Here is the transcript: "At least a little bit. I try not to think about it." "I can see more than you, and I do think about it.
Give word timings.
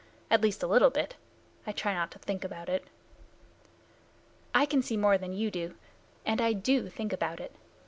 "At 0.31 0.41
least 0.41 0.63
a 0.63 0.67
little 0.67 0.89
bit. 0.89 1.15
I 1.67 1.71
try 1.71 1.93
not 1.93 2.09
to 2.09 2.17
think 2.17 2.43
about 2.43 2.69
it." 2.69 2.85
"I 4.51 4.65
can 4.65 4.81
see 4.81 4.97
more 4.97 5.15
than 5.19 5.31
you, 5.31 5.75
and 6.25 6.41
I 6.41 6.53
do 6.53 6.89
think 6.89 7.13
about 7.13 7.39
it. 7.39 7.51